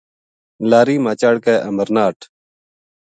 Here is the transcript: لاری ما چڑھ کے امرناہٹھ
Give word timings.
لاری 0.69 0.95
ما 1.03 1.11
چڑھ 1.21 1.39
کے 1.45 1.55
امرناہٹھ 1.69 2.23